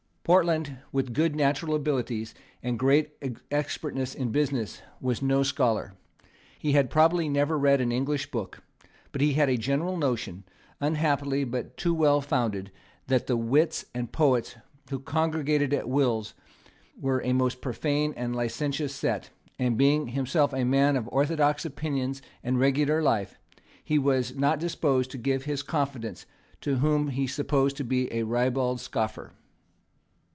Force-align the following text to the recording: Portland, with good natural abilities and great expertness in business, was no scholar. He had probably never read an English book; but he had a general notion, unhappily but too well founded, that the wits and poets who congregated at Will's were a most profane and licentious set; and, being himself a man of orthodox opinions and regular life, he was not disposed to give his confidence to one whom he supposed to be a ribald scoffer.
Portland, 0.23 0.77
with 0.93 1.13
good 1.13 1.35
natural 1.35 1.73
abilities 1.75 2.33
and 2.63 2.79
great 2.79 3.17
expertness 3.49 4.13
in 4.15 4.31
business, 4.31 4.81
was 5.01 5.21
no 5.21 5.41
scholar. 5.43 5.93
He 6.57 6.71
had 6.73 6.91
probably 6.91 7.27
never 7.27 7.57
read 7.57 7.81
an 7.81 7.91
English 7.91 8.29
book; 8.29 8.61
but 9.11 9.19
he 9.19 9.33
had 9.33 9.49
a 9.49 9.57
general 9.57 9.97
notion, 9.97 10.43
unhappily 10.79 11.43
but 11.43 11.75
too 11.75 11.93
well 11.93 12.21
founded, 12.21 12.71
that 13.07 13.25
the 13.27 13.35
wits 13.35 13.85
and 13.95 14.11
poets 14.13 14.55
who 14.91 14.99
congregated 14.99 15.73
at 15.73 15.89
Will's 15.89 16.35
were 16.97 17.21
a 17.25 17.33
most 17.33 17.59
profane 17.59 18.13
and 18.15 18.33
licentious 18.35 18.93
set; 18.95 19.31
and, 19.57 19.75
being 19.75 20.09
himself 20.09 20.53
a 20.53 20.63
man 20.63 20.95
of 20.95 21.09
orthodox 21.11 21.65
opinions 21.65 22.21
and 22.43 22.59
regular 22.59 23.01
life, 23.01 23.37
he 23.83 23.97
was 23.99 24.35
not 24.35 24.59
disposed 24.59 25.09
to 25.11 25.17
give 25.17 25.43
his 25.43 25.63
confidence 25.63 26.25
to 26.61 26.73
one 26.75 26.81
whom 26.81 27.07
he 27.07 27.25
supposed 27.27 27.75
to 27.75 27.83
be 27.83 28.09
a 28.13 28.23
ribald 28.23 28.79
scoffer. 28.79 29.33